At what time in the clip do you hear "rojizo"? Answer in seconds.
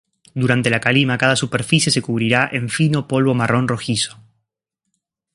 3.67-4.17